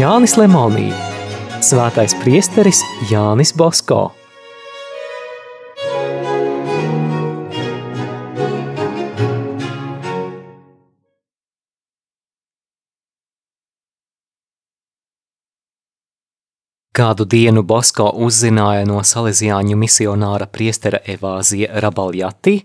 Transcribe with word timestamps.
Jānis 0.00 0.32
Lemonī, 0.36 0.88
Svētais 1.64 2.14
priesteris 2.22 2.80
Jānis 3.10 3.52
Bosko. 3.56 4.19
Kādu 17.00 17.24
dienu 17.24 17.62
Bosko 17.64 18.10
uzzināja 18.26 18.84
no 18.84 18.98
salesiāņu 19.00 19.72
misionāra 19.80 20.44
priestera 20.52 20.98
Evāzija 21.08 21.78
Rabaljati, 21.80 22.58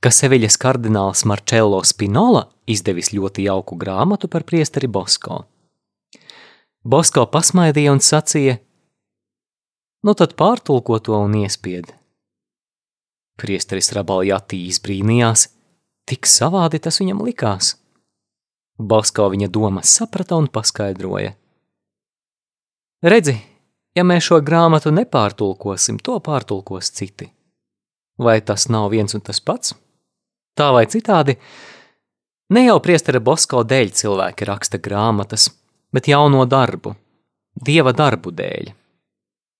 ka 0.00 0.08
Seviļas 0.08 0.54
kardināls 0.62 1.26
Marcello 1.28 1.82
Spinola 1.84 2.46
izdevis 2.64 3.10
ļoti 3.12 3.44
jauku 3.44 3.76
grāmatu 3.76 4.30
par 4.32 4.46
priesteri 4.48 4.88
Bosko. 4.88 5.42
Bosko 6.80 7.26
pasmaidīja 7.34 7.92
un 7.92 8.00
sacīja: 8.06 8.54
Nu 10.08 10.16
tad 10.16 10.32
pārtulko 10.40 10.96
to 11.04 11.20
un 11.20 11.36
iespied. 11.42 11.92
Priesteris 13.36 13.92
Rabaljati 13.92 14.62
izbrīnījās, 14.70 15.44
tik 16.08 16.24
savādi 16.24 16.80
tas 16.80 17.02
viņam 17.04 17.20
likās. 17.28 17.74
Bosko 18.80 19.28
viņa 19.36 19.52
domas 19.52 19.92
saprata 20.00 20.40
un 20.40 20.48
paskaidroja. 20.48 21.36
Redzi, 23.04 23.36
ja 23.98 24.06
mēs 24.06 24.28
šo 24.30 24.40
grāmatu 24.44 24.92
nepārtulkosim, 24.94 25.98
to 26.02 26.18
pārtulkos 26.24 26.92
citi. 26.94 27.28
Vai 28.18 28.40
tas 28.42 28.68
nav 28.70 28.90
viens 28.94 29.14
un 29.14 29.22
tas 29.22 29.40
pats? 29.40 29.74
Tā 30.58 30.72
vai 30.74 30.86
citādi, 30.90 31.36
ne 32.54 32.64
jau 32.64 32.78
priestera 32.82 33.20
Bosko 33.22 33.62
dēļ 33.62 33.92
cilvēki 34.00 34.48
raksta 34.48 34.80
grāmatas, 34.82 35.50
bet 35.94 36.10
jauno 36.10 36.42
darbu, 36.46 36.94
dieva 37.54 37.94
darbu 37.94 38.34
dēļ. 38.34 38.72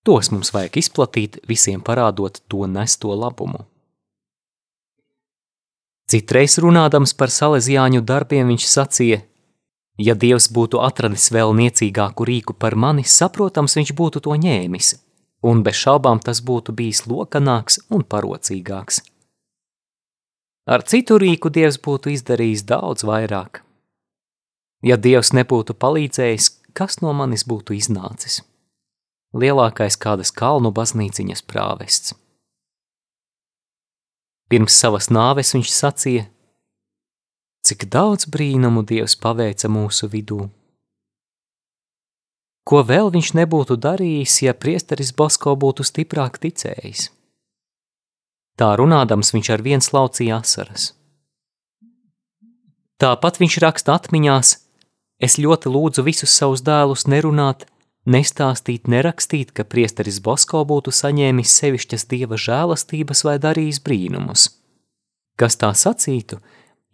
Tos 0.07 0.31
mums 0.33 0.51
vajag 0.55 0.79
izplatīt, 0.81 1.41
visiem 1.47 1.83
parādot 1.85 2.41
to 2.49 2.67
nesto 2.67 3.15
labumu. 3.15 3.67
Citreiz 6.09 6.57
runādams 6.65 7.13
par 7.13 7.29
salesiāņu 7.29 8.01
darbiem 8.09 8.49
viņš 8.49 8.67
sacīja, 8.71 9.19
Ja 9.99 10.15
Dievs 10.15 10.47
būtu 10.55 10.79
atradis 10.79 11.27
vēl 11.35 11.51
niecīgāku 11.59 12.27
rīku 12.29 12.55
par 12.55 12.77
mani, 12.79 13.03
saprotams, 13.03 13.75
viņš 13.75 13.95
būtu 13.99 14.23
to 14.23 14.37
ņēmis, 14.39 14.93
un 15.43 15.65
bez 15.67 15.81
šaubām 15.81 16.21
tas 16.23 16.39
būtu 16.39 16.75
bijis 16.79 17.03
lokanāks 17.11 17.81
un 17.91 18.05
parocīgāks. 18.07 19.03
Ar 20.71 20.85
citu 20.87 21.19
rīku 21.19 21.51
Dievs 21.51 21.81
būtu 21.83 22.13
izdarījis 22.15 22.63
daudz 22.69 23.03
vairāk. 23.09 23.65
Ja 24.87 24.95
Dievs 24.95 25.33
nebūtu 25.35 25.75
palīdzējis, 25.75 26.49
kas 26.79 27.01
no 27.03 27.11
manis 27.11 27.43
būtu 27.43 27.75
iznācis? 27.75 28.45
Lielākais 29.35 29.99
kādas 29.99 30.31
kalnu 30.31 30.71
baznīciņas 30.71 31.43
prāvests. 31.43 32.15
Pirms 34.49 34.79
savas 34.79 35.11
nāves 35.11 35.57
viņš 35.59 35.75
sacīja– 35.75 36.29
cik 37.67 37.89
daudz 37.93 38.29
brīnumu 38.31 38.85
Dievs 38.87 39.17
paveica 39.17 39.69
mūsu 39.69 40.09
vidū. 40.13 40.49
Ko 42.69 42.83
vēl 42.85 43.09
viņš 43.15 43.33
nebūtu 43.39 43.79
darījis, 43.81 44.43
ja 44.45 44.53
priesteris 44.53 45.15
Bosko 45.17 45.55
būtu 45.57 45.87
stiprāk 45.89 46.37
ticējis? 46.43 47.09
Tā 48.61 48.75
runādams 48.77 49.33
viņš 49.33 49.51
ar 49.55 49.63
viens 49.65 49.89
laucīja 49.95 50.43
asaras. 50.43 50.93
Tāpat 52.99 53.39
viņš 53.41 53.57
raksta 53.63 53.95
atmiņās, 53.95 54.53
es 55.23 55.39
ļoti 55.39 55.71
lūdzu 55.71 56.05
visus 56.05 56.35
savus 56.35 56.65
dēlus 56.67 57.07
nerunāt, 57.07 57.65
nestāstīt, 58.05 58.91
nerakstīt, 58.91 59.55
ka 59.55 59.65
priesteris 59.65 60.19
Bosko 60.21 60.65
būtu 60.67 60.93
saņēmis 60.93 61.55
sevišķas 61.61 62.09
dieva 62.11 62.37
žēlastības 62.37 63.25
vai 63.25 63.37
darījis 63.39 63.81
brīnumus. 63.87 64.49
Kas 65.39 65.57
tā 65.57 65.71
sacītu, 65.73 66.41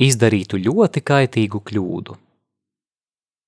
izdarītu 0.01 0.59
ļoti 0.59 1.03
kaitīgu 1.07 1.61
kļūdu. 1.63 2.17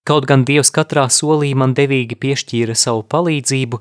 Kaut 0.07 0.27
gan 0.31 0.45
Dievs 0.47 0.71
katrā 0.71 1.09
solī 1.11 1.51
man 1.59 1.75
devīgi 1.75 2.15
piešķīra 2.15 2.77
savu 2.79 3.03
palīdzību, 3.11 3.81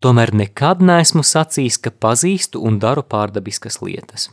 tomēr 0.00 0.32
nekad 0.32 0.80
neesmu 0.80 1.20
sacījis, 1.20 1.76
ka 1.84 1.92
pazīstu 1.92 2.62
un 2.64 2.78
daru 2.80 3.04
pārdabiskas 3.04 3.82
lietas. 3.84 4.30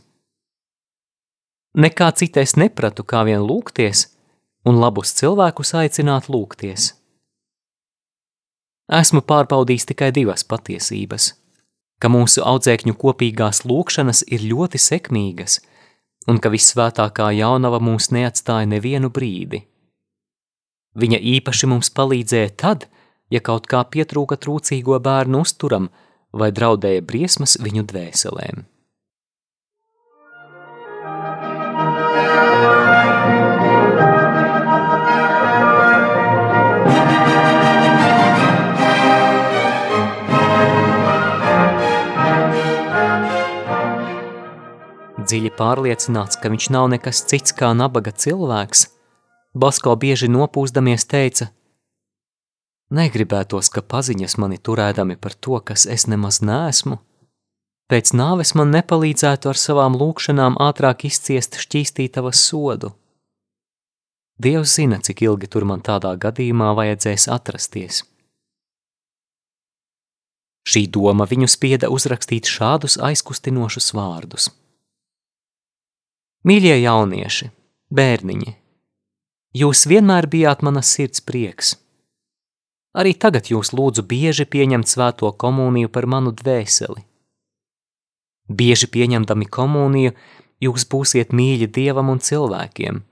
Nekā 1.76 2.08
citais 2.16 2.56
nepratu, 2.56 3.04
kā 3.04 3.22
vien 3.28 3.44
lūgties 3.44 4.08
un 4.66 4.80
labus 4.80 5.12
cilvēkus 5.20 5.74
aicināt 5.82 6.32
lūgties. 6.32 6.94
Esmu 8.90 9.20
pārbaudījis 9.22 9.86
tikai 9.92 10.08
divas 10.10 10.42
patiesības, 10.42 11.28
ka 12.02 12.08
mūsu 12.10 12.42
audzēkņu 12.42 12.96
kopīgās 12.98 13.62
lūkšanas 13.68 14.24
ir 14.32 14.48
ļoti 14.48 14.80
sekmīgas– 14.80 15.60
un 16.28 16.38
ka 16.42 16.52
visvētākā 16.52 17.30
jaunava 17.38 17.80
mūs 17.82 18.10
neatstāja 18.14 18.68
nevienu 18.68 19.10
brīdi. 19.12 19.62
Viņa 21.00 21.20
īpaši 21.36 21.70
mums 21.70 21.92
palīdzēja 21.94 22.50
tad, 22.58 22.88
ja 23.30 23.40
kaut 23.40 23.68
kā 23.70 23.84
pietrūka 23.86 24.36
trūcīgo 24.36 24.98
bērnu 25.00 25.44
uzturam 25.46 25.88
vai 26.32 26.50
draudēja 26.54 27.06
briesmas 27.06 27.56
viņu 27.62 27.86
dvēselēm. 27.92 28.69
Dziļi 45.30 45.52
pārliecināts, 45.54 46.40
ka 46.42 46.50
viņš 46.50 46.72
nav 46.74 46.88
nekas 46.90 47.20
cits 47.30 47.54
kā 47.54 47.70
nabaga 47.76 48.10
cilvēks, 48.10 48.88
Basko 49.54 49.96
bieži 49.98 50.28
nopūsdamies 50.30 51.08
teica: 51.10 51.48
Negribētos, 52.94 53.70
ka 53.70 53.82
paziņas 53.82 54.36
mani 54.38 54.58
turēdami 54.58 55.16
par 55.16 55.34
to, 55.34 55.58
kas 55.58 55.86
es 55.86 56.06
nemaz 56.06 56.38
neesmu. 56.42 57.00
Pēc 57.90 58.12
nāves 58.14 58.54
man 58.54 58.70
nepalīdzētu 58.70 59.50
ar 59.50 59.58
savām 59.58 59.98
lūkšanām 59.98 60.58
ātrāk 60.62 61.04
izciest 61.08 61.58
šķīstītavas 61.58 62.42
sodu. 62.46 62.92
Dievs 64.38 64.76
zina, 64.78 65.00
cik 65.02 65.22
ilgi 65.26 65.50
tur 65.50 65.66
man 65.66 65.82
tādā 65.82 66.14
gadījumā 66.14 66.70
vajadzēs 66.78 67.26
atrasties. 67.34 68.04
Šī 70.62 70.86
doma 70.86 71.26
viņu 71.26 71.50
spieda 71.50 71.90
uzrakstīt 71.90 72.46
šādus 72.46 73.00
aizkustinošus 73.02 73.90
vārdus. 73.98 74.50
Mīļie 76.40 76.78
jaunieši, 76.80 77.50
bērniņi, 77.92 78.52
jūs 79.60 79.82
vienmēr 79.90 80.24
bijāt 80.32 80.62
manas 80.64 80.88
sirds 80.88 81.20
prieks. 81.20 81.74
Arī 82.96 83.12
tagad 83.12 83.50
jūs 83.52 83.74
lūdzu 83.76 84.06
bieži 84.08 84.46
pieņemt 84.48 84.88
svēto 84.88 85.28
komuniju 85.36 85.90
par 85.92 86.08
manu 86.08 86.32
dvēseli. 86.32 87.04
Bieži 88.48 88.88
pieņemdami 88.88 89.46
komuniju, 89.52 90.14
jūs 90.64 90.88
būsiet 90.88 91.36
mīļi 91.36 91.68
dievam 91.76 92.08
un 92.08 92.24
cilvēkiem, 92.24 93.02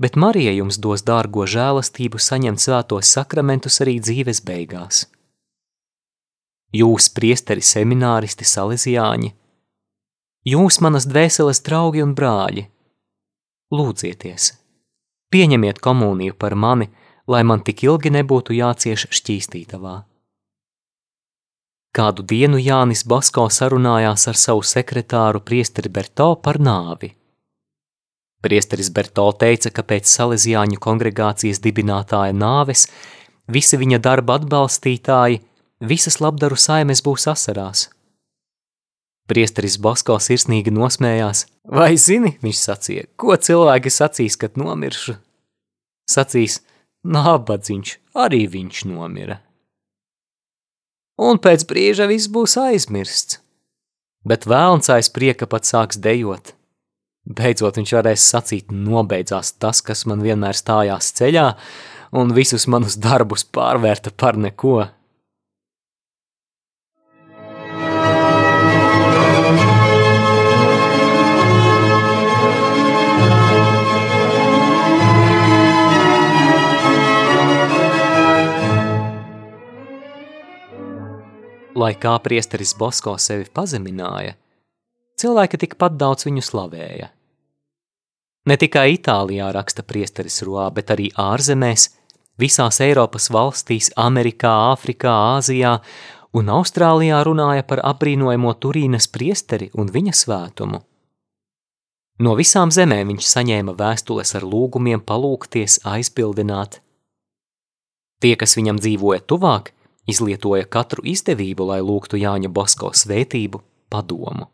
bet 0.00 0.16
Marija 0.16 0.56
jums 0.56 0.80
dos 0.80 1.04
dārgo 1.04 1.44
žēlastību 1.44 2.16
saņemt 2.16 2.64
svētos 2.64 3.12
sakramentus 3.18 3.82
arī 3.84 3.98
dzīves 4.00 4.40
beigās. 4.48 5.04
Jūs, 6.72 7.12
priesteri, 7.12 7.60
semināristi, 7.60 8.48
salesiāņi, 8.48 9.34
Jūs, 10.40 10.78
manas 10.80 11.04
dvēseles 11.04 11.58
draugi 11.60 12.00
un 12.00 12.14
brāļi, 12.16 12.62
lūdzieties, 13.76 14.46
pieņemiet 15.28 15.82
komuniju 15.84 16.32
par 16.32 16.56
mani, 16.56 16.86
lai 17.28 17.42
man 17.44 17.60
tik 17.60 17.82
ilgi 17.84 18.08
nebūtu 18.14 18.56
jācieš 18.56 19.04
šķīstītavā. 19.18 19.98
Kādu 21.92 22.24
dienu 22.24 22.56
Jānis 22.56 23.04
Basko 23.04 23.50
sarunājās 23.52 24.26
ar 24.32 24.40
savu 24.40 24.64
sekretāru 24.64 25.44
priesteri 25.44 25.92
Berto 25.92 26.30
par 26.40 26.56
nāvi. 26.56 27.12
Priesteris 28.40 28.88
Berto 28.88 29.28
teica, 29.36 29.68
ka 29.68 29.84
pēc 29.84 30.08
Salesiāņu 30.08 30.80
kongregācijas 30.80 31.60
dibinātāja 31.60 32.32
nāves 32.32 32.88
visi 33.44 33.76
viņa 33.76 34.00
darba 34.00 34.40
atbalstītāji, 34.40 35.42
visas 35.84 36.22
labdaru 36.24 36.56
saimes 36.56 37.04
būs 37.04 37.28
asarās– 37.28 37.90
Priesteris 39.30 39.76
Bosko 39.78 40.16
sirsnīgi 40.18 40.72
nosmējās. 40.74 41.44
Vai 41.70 41.94
zini, 42.00 42.34
viņš 42.42 42.62
sacīja, 42.66 43.06
ko 43.20 43.36
cilvēki 43.38 43.92
sacīs, 43.94 44.36
kad 44.40 44.58
nomiršu? 44.58 45.14
Sacīs, 46.10 46.58
nābadziņš, 47.06 47.94
arī 48.18 48.46
viņš 48.50 48.82
nomira. 48.90 49.38
un 51.20 51.38
pēc 51.38 51.66
brīža 51.68 52.08
viss 52.08 52.30
būs 52.32 52.56
aizmirsts. 52.56 53.38
Bet 54.24 54.46
vēlns 54.48 54.90
aiz 54.92 55.08
prieka 55.12 55.46
pat 55.46 55.68
sāks 55.68 56.00
dejot. 56.00 56.54
Beidzot 57.28 57.76
viņš 57.76 57.92
varēs 57.96 58.24
sacīt, 58.32 58.72
nobeidzās 58.72 59.52
tas, 59.60 59.82
kas 59.84 60.06
man 60.08 60.24
vienmēr 60.24 60.56
stājās 60.56 61.12
ceļā, 61.16 61.46
un 62.16 62.32
visus 62.36 62.66
manus 62.66 62.96
darbus 63.00 63.44
pārvērta 63.44 64.12
par 64.16 64.40
neko. 64.40 64.88
Lai 81.90 81.96
kā 81.98 82.12
priesteris 82.22 82.70
Bosko 82.78 83.16
sevi 83.18 83.48
pazemināja, 83.50 84.36
cilvēki 85.18 85.58
tikpat 85.58 85.96
daudz 85.98 86.22
viņu 86.28 86.44
slavēja. 86.46 87.08
Ne 88.46 88.56
tikai 88.62 88.92
Itālijā 88.94 89.48
raksta 89.50 89.82
priesteris 89.82 90.36
Roā, 90.46 90.68
bet 90.70 90.92
arī 90.94 91.08
ārzemēs, 91.18 91.88
visās 92.38 92.78
Eiropas 92.84 93.26
valstīs, 93.34 93.88
Amerikā, 93.98 94.52
Āfrikā, 94.68 95.16
Āzijā 95.32 95.72
un 96.38 96.52
Austrālijā 96.54 97.24
runāja 97.26 97.66
par 97.66 97.82
apbrīnojamo 97.90 98.54
Turīnas 98.62 99.10
priesteri 99.10 99.72
un 99.74 99.90
viņa 99.90 100.14
svētumu. 100.20 100.84
No 102.22 102.36
visām 102.38 102.70
zemēm 102.70 103.10
viņš 103.10 103.32
saņēma 103.34 103.74
vēstules 103.82 104.36
ar 104.38 104.46
lūgumiem 104.46 105.02
palūgties, 105.02 105.80
aizpildināt. 105.90 106.78
Tie, 108.22 108.36
kas 108.38 108.54
viņam 108.54 108.78
dzīvoja 108.78 109.26
tuvāk, 109.26 109.74
izlietoja 110.08 110.64
katru 110.64 111.04
izdevību, 111.04 111.64
lai 111.72 111.80
lūgtu 111.84 112.16
Jāņa 112.20 112.48
Bosko 112.52 112.92
svētību, 112.96 113.60
padomu. 113.90 114.46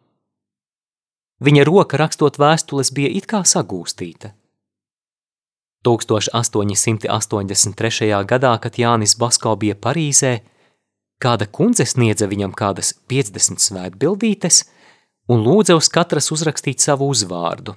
Viņa 1.44 1.64
roka 1.68 1.96
rakstot 2.00 2.38
vēstules 2.40 2.88
bija 2.96 3.10
it 3.12 3.26
kā 3.28 3.44
sagūstīta. 3.44 4.32
1883. 5.86 8.26
gadā, 8.26 8.58
kad 8.58 8.74
Jānis 8.80 9.14
Basko 9.18 9.56
bija 9.60 9.74
Parīzē, 9.78 10.40
kāda 11.22 11.46
kundze 11.46 11.86
sniedza 11.86 12.26
viņam 12.26 12.52
kādas 12.56 12.94
50 13.06 13.60
svētbildītes 13.62 14.64
un 15.30 15.42
lūdza 15.46 15.76
uz 15.78 15.88
katras 15.92 16.32
uzrakstīt 16.34 16.80
savu 16.82 17.06
uzvārdu. 17.12 17.76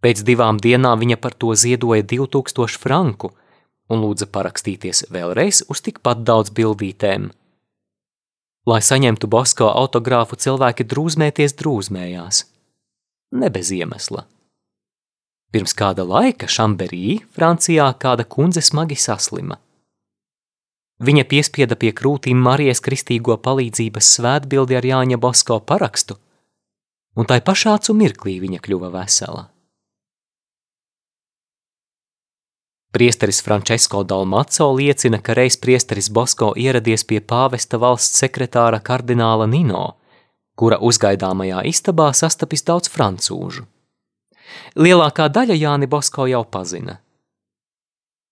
Pēc 0.00 0.22
divām 0.24 0.56
dienām 0.62 0.98
viņa 1.02 1.16
par 1.20 1.34
to 1.34 1.54
ziedoja 1.58 2.02
2000 2.06 2.78
franku– 2.78 3.34
un 3.88 4.04
lūdza 4.04 4.28
parakstīties 4.32 5.06
vēlreiz 5.12 5.64
uz 5.72 5.82
tikpat 5.84 6.24
daudz 6.28 6.52
bildītēm. 6.54 7.30
Lai 8.68 8.80
saņemtu 8.84 9.30
Bosko 9.32 9.70
autogrāfu, 9.72 10.36
cilvēki 10.36 10.84
drūzmēties 10.88 11.56
drūzmējās. 11.60 12.42
Ne 13.40 13.48
bez 13.52 13.72
iemesla. 13.72 14.26
Pirms 15.52 15.72
kāda 15.72 16.04
laika 16.04 16.48
Šamberī, 16.50 17.22
Francijā, 17.32 17.88
kāda 17.96 18.26
kundze 18.28 18.60
smagi 18.60 18.98
saslima. 19.00 19.56
Viņa 21.00 21.24
piespieda 21.30 21.76
pie 21.78 21.94
krūtīm 21.96 22.40
Marijas 22.42 22.82
kristīgo 22.84 23.38
palīdzības 23.40 24.08
svētbildi 24.18 24.76
ar 24.76 24.88
Jāņa 24.88 25.18
Bosko 25.22 25.60
parakstu, 25.64 26.18
un 27.16 27.28
tai 27.30 27.38
pašācu 27.40 27.94
mirklī 27.96 28.40
viņa 28.42 28.60
kļuva 28.64 28.90
vesela. 28.98 29.46
Priesteris 32.92 33.42
Francesco 33.42 34.02
Dalmaco 34.02 34.72
liecina, 34.72 35.18
ka 35.20 35.34
reiz 35.36 35.58
priesteris 35.60 36.08
Bosko 36.08 36.54
ieradies 36.56 37.04
pie 37.04 37.20
pāvesta 37.20 37.76
valsts 37.76 38.22
sekretāra 38.22 38.80
kardināla 38.80 39.44
Nino, 39.46 39.98
kura 40.56 40.78
uzgaidāmajā 40.80 41.66
istabā 41.68 42.08
sastapis 42.16 42.64
daudz 42.64 42.88
francūžu. 42.88 43.66
Lielākā 44.80 45.28
daļa 45.28 45.58
Jāni 45.60 45.86
Bosko 45.86 46.24
jau 46.32 46.40
pazina. 46.48 46.96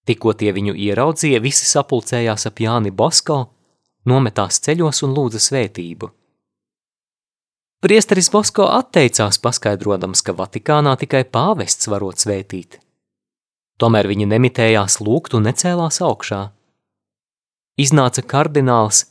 Tikko 0.09 0.33
tie 0.41 0.55
viņu 0.57 0.73
ieraudzīja, 0.73 1.43
visi 1.45 1.69
sapulcējās 1.69 2.49
ap 2.49 2.63
Jāni 2.63 2.95
Bosko, 2.95 3.39
nometās 4.09 4.63
ceļos 4.65 5.03
un 5.05 5.13
lūdza 5.19 5.43
svētību. 5.51 6.09
Priesteris 7.85 8.33
Bosko 8.33 8.71
atteicās 8.73 9.37
paskaidrodams, 9.43 10.25
ka 10.25 10.33
Vatikānā 10.33 10.97
tikai 10.97 11.27
pāvests 11.29 11.93
varot 11.93 12.25
svētīt. 12.25 12.81
Tomēr 13.81 14.09
viņi 14.09 14.29
nemitējās 14.31 15.01
lūgt 15.05 15.37
un 15.37 15.45
necēlās 15.49 16.01
augšā. 16.05 16.47
Iznāca 17.77 18.25
kardināls 18.25 19.05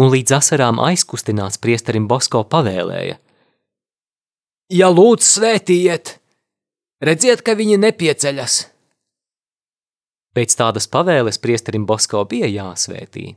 un 0.00 0.08
līdz 0.14 0.38
asarām 0.38 0.80
aizkustināts 0.80 1.60
priesterim 1.60 2.06
Bosko 2.08 2.44
pavēlēja. 2.48 3.18
Ja 4.72 4.88
lūdz 4.92 5.28
svētījiet, 5.28 6.14
redziet, 7.04 7.44
ka 7.44 7.56
viņi 7.56 7.80
nepieceļas. 7.84 8.56
Pēc 10.36 10.56
tādas 10.56 10.88
pavēles 10.92 11.40
priesterim 11.42 11.84
Bosko 11.88 12.24
bija 12.28 12.48
jāsvētī. 12.52 13.32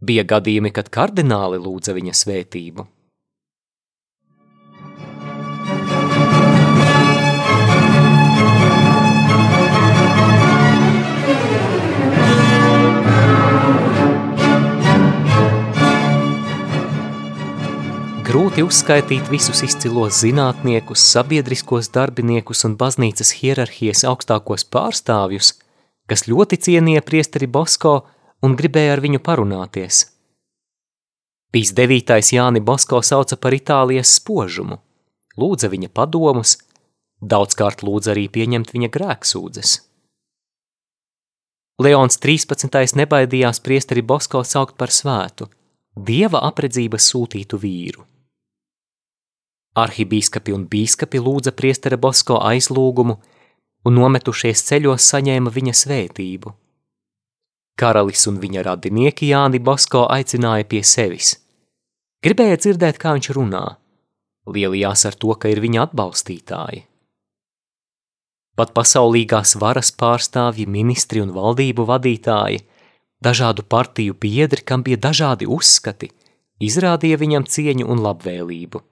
Bija 0.00 0.24
gadījumi, 0.24 0.72
kad 0.74 0.90
kardināli 0.92 1.60
lūdza 1.62 1.94
viņa 1.96 2.14
svētību. 2.16 2.86
Grūti 18.50 18.64
uzskaitīt 18.66 19.28
visus 19.30 19.60
izcilos 19.62 20.16
zinātniekus, 20.24 21.04
sabiedriskos 21.12 21.86
darbiniekus 21.94 22.64
un 22.66 22.72
baznīcas 22.80 23.30
hierarhijas 23.38 24.02
augstākos 24.10 24.64
pārstāvjus, 24.74 25.52
kas 26.10 26.26
ļoti 26.26 26.58
cienīja 26.66 27.04
priesteri 27.06 27.46
Bosko 27.46 27.92
un 28.42 28.58
gribēja 28.58 28.96
ar 28.96 29.04
viņu 29.06 29.22
parunāties. 29.22 30.00
Pīs 31.54 31.70
devītais 31.78 32.32
Jāni 32.34 32.58
Bosko 32.58 33.04
sauca 33.06 33.38
par 33.38 33.54
Itālijas 33.54 34.16
spožumu, 34.18 34.82
lūdza 35.38 35.70
viņa 35.70 35.94
padomus, 35.94 36.58
daudzkārt 37.22 37.86
lūdza 37.86 38.16
arī 38.16 38.26
pieņemt 38.34 38.74
viņa 38.74 38.90
grēksūdzes. 38.98 39.80
Leons 41.86 42.18
13. 42.18 42.98
nebaidījās 42.98 43.62
priesteri 43.62 44.02
Bosko 44.02 44.42
saukt 44.42 44.74
par 44.74 44.90
svētu, 44.90 45.46
dieva 45.94 46.42
apredzības 46.50 47.14
sūtītu 47.14 47.62
vīru. 47.62 48.10
Arhibīskapi 49.78 50.54
un 50.54 50.64
bīskapi 50.66 51.20
lūdza 51.22 51.52
priestera 51.54 51.96
Bosko 51.96 52.40
aizlūgumu 52.42 53.14
un 53.86 53.94
nometušies 53.94 54.64
ceļos 54.66 55.06
saņēma 55.12 55.52
viņa 55.54 55.74
svētību. 55.82 56.52
Karalis 57.78 58.26
un 58.28 58.40
viņa 58.42 58.64
radinieki 58.66 59.30
Jāni 59.30 59.60
Bosko 59.62 60.04
aicināja 60.10 60.66
pie 60.68 60.82
sevis. 60.84 61.36
Gribēja 62.20 62.58
dzirdēt, 62.60 62.98
kā 63.00 63.14
viņš 63.16 63.30
runā, 63.32 63.64
lielījās 64.50 65.06
ar 65.08 65.16
to, 65.16 65.32
ka 65.40 65.48
ir 65.48 65.62
viņa 65.62 65.86
atbalstītāji. 65.86 66.82
Pat 68.58 68.74
pasaulīgās 68.76 69.54
varas 69.56 69.88
pārstāvji, 69.96 70.66
ministri 70.68 71.22
un 71.22 71.30
valdību 71.32 71.86
vadītāji, 71.88 72.60
dažādu 73.24 73.64
partiju 73.64 74.18
biedri, 74.20 74.60
kam 74.66 74.82
bija 74.84 74.98
dažādi 75.08 75.48
uzskati, 75.48 76.10
izrādīja 76.60 77.16
viņam 77.22 77.46
cieņu 77.48 77.88
un 77.88 78.02
labvēlību. 78.04 78.82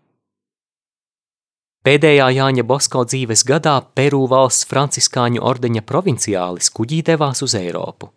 Pēdējā 1.86 2.26
Jāņa 2.34 2.64
Bosko 2.66 3.04
dzīves 3.06 3.44
gadā 3.46 3.76
Peru 3.94 4.24
valsts 4.28 4.66
franciskāņu 4.66 5.44
ordeņa 5.46 5.84
provinciālis 5.86 6.72
kuģī 6.74 7.04
devās 7.06 7.42
uz 7.46 7.54
Eiropu. 7.54 8.10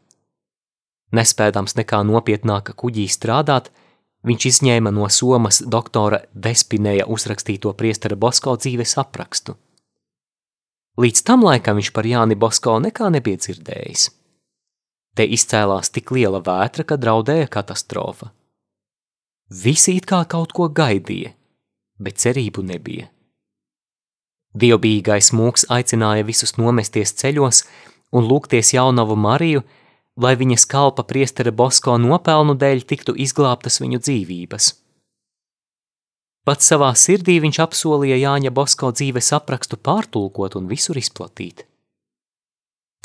Nespēdams 1.13 1.75
nekā 1.77 1.99
nopietnāka 2.07 2.73
kuģī 2.73 3.05
strādāt, 3.11 3.69
viņš 4.25 4.47
izņēma 4.49 4.93
no 4.95 5.09
somas 5.13 5.61
doktora 5.61 6.23
Despinēja 6.33 7.05
uzrakstīto 7.05 7.73
priestera 7.77 8.17
Bosko 8.17 8.55
dzīves 8.57 8.97
aprakstu. 8.97 9.55
Līdz 10.99 11.23
tam 11.27 11.45
laikam 11.45 11.77
viņš 11.77 11.93
par 11.95 12.09
Jāni 12.09 12.35
Bosko 12.35 12.79
nekā 12.81 13.11
nebija 13.13 13.39
dzirdējis. 13.45 14.09
Te 15.15 15.27
izcēlās 15.27 15.91
tik 15.91 16.11
liela 16.15 16.41
vētra, 16.43 16.87
ka 16.87 16.97
draudēja 16.97 17.47
katastrofa. 17.51 18.31
Visi 19.51 19.97
it 19.99 20.07
kā 20.07 20.23
kaut 20.25 20.53
ko 20.55 20.69
gaidīja, 20.71 21.33
bet 21.99 22.23
cerību 22.23 22.63
nebija. 22.63 23.11
Dievbijīgais 24.51 25.31
mūks 25.31 25.69
aicināja 25.71 26.25
visus 26.27 26.57
nomesties 26.57 27.13
ceļos 27.15 27.63
un 28.11 28.27
lūgties 28.27 28.73
jaunavu 28.75 29.15
Mariju, 29.15 29.63
lai 30.19 30.35
viņas 30.35 30.67
kalpa 30.67 31.05
priestera 31.07 31.53
Bosko 31.55 31.95
nopelnu 31.97 32.57
dēļ 32.59 32.83
tiktu 32.87 33.15
izglābtas 33.15 33.79
viņu 33.79 34.01
dzīvības. 34.03 34.73
Pats 36.41 36.67
savā 36.67 36.89
sirdī 36.97 37.37
viņš 37.39 37.61
apsolīja 37.63 38.17
Jāņa 38.17 38.51
Bosko 38.51 38.89
dzīves 38.91 39.29
aprakstu 39.37 39.77
pārtulkot 39.77 40.57
un 40.57 40.67
visur 40.67 40.97
izplatīt. 40.97 41.67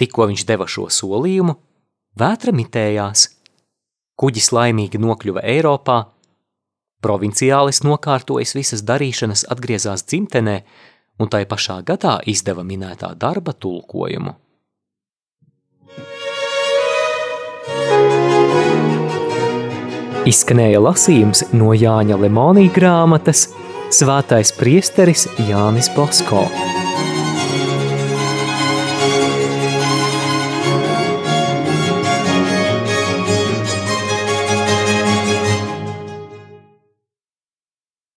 Tikko 0.00 0.26
viņš 0.32 0.44
deva 0.48 0.66
šo 0.68 0.88
solījumu, 0.92 1.54
vētra 2.18 2.52
mitējās. 2.56 3.28
Kuģis 4.16 4.50
laimīgi 4.56 4.98
nokļuva 5.00 5.44
Eiropā, 5.44 5.98
provinciālis 7.04 7.82
nokārtojis 7.84 8.56
visas 8.56 8.82
darīšanas 8.88 9.44
atgriezās 9.52 10.04
dzimtenē 10.08 10.56
un 11.18 11.30
tai 11.32 11.44
pašā 11.48 11.80
gadā 11.86 12.18
izdeva 12.28 12.64
minētā 12.66 13.12
darba 13.18 13.54
tulkojumu. 13.56 14.34
Izskanēja 20.26 20.80
lasījums 20.82 21.44
no 21.54 21.70
Jāņa 21.70 22.18
Lemonī 22.18 22.66
grāmatas 22.74 23.46
Svētais 23.94 24.50
priesteris 24.58 25.28
Jānis 25.46 25.86
Bosko. 25.94 26.42